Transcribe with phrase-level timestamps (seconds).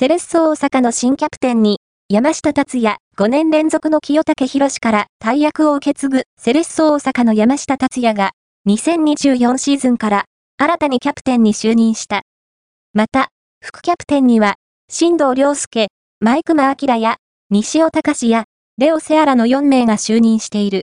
[0.00, 1.78] セレッソ大阪の新キャプテンに、
[2.08, 8.30] 山下達也、5年連続の清武博から大役を受け継ぐセレッソ大阪の山下達也が、
[8.66, 10.24] 2024シーズンから
[10.56, 12.22] 新たにキャプテンに就任した。
[12.94, 13.28] また、
[13.62, 14.54] 副キャプテンには、
[14.88, 15.88] 新藤良介、
[16.18, 17.16] マイクマアキラや、
[17.50, 18.44] 西尾隆や、
[18.78, 20.78] レオセアラの4名が就任している。